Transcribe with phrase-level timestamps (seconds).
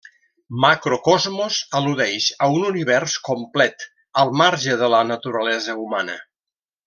[0.61, 3.87] Macrocosmos al·ludeix a un univers complet,
[4.23, 6.17] al marge de la naturalesa humana.